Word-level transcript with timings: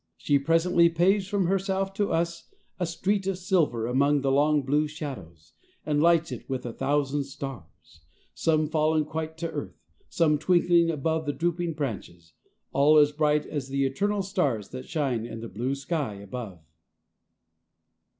She 0.17 0.39
presently 0.39 0.89
paves 0.89 1.27
from 1.27 1.45
herself 1.45 1.93
to 1.93 2.11
us 2.11 2.49
a 2.79 2.87
street 2.87 3.27
of 3.27 3.37
silver 3.37 3.85
among 3.85 4.21
the 4.21 4.31
long 4.31 4.63
blue 4.63 4.87
shadows, 4.87 5.53
and 5.85 6.01
lights 6.01 6.31
it 6.31 6.49
with 6.49 6.65
a 6.65 6.73
thousand 6.73 7.25
stars; 7.25 8.01
some 8.33 8.67
fallen 8.67 9.05
quite 9.05 9.37
to 9.37 9.51
earth, 9.51 9.77
some 10.09 10.39
twinkling 10.39 10.89
among 10.89 11.25
the 11.25 11.33
drooping 11.33 11.73
branches, 11.73 12.33
all 12.73 12.97
as 12.97 13.11
bright 13.11 13.45
as 13.45 13.69
the 13.69 13.85
eternal 13.85 14.23
stars 14.23 14.69
that 14.69 14.87
shine 14.89 15.27
in 15.27 15.39
the 15.39 15.47
blue 15.47 15.75
sky 15.75 16.15
above. 16.15 16.61